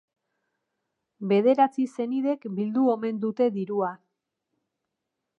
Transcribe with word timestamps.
Bederatzi 1.31 1.85
senidek 1.97 2.47
bildu 2.59 2.85
omen 2.93 3.19
dute 3.27 3.47
dirua. 3.59 3.91